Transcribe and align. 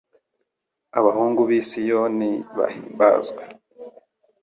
abahungu 0.99 1.41
b’i 1.49 1.61
Siyoni 1.69 2.31
bahimbazwe 2.57 3.41